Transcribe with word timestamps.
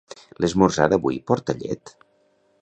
L'esmorzar 0.45 0.87
d'avui 0.93 1.19
porta 1.33 1.57
llet? 1.61 1.95